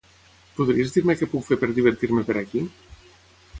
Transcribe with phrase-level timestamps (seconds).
[0.59, 2.67] Podries dir-me què puc fer per divertir-me per aquí?